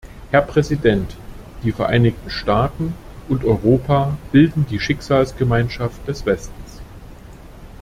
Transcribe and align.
Herr 0.31 0.41
Präsident! 0.41 1.15
Die 1.63 1.71
Vereinigten 1.71 2.31
Staaten 2.31 2.95
und 3.29 3.43
Europa 3.45 4.17
bilden 4.31 4.65
die 4.67 4.79
Schicksalsgemeinschaft 4.79 6.07
des 6.07 6.25
Westens. 6.25 6.81